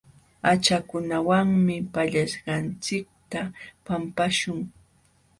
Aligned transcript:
Haćhakunawanmi 0.45 1.75
pallaśhqanchikta 1.93 3.41
pampaśhun. 3.85 4.57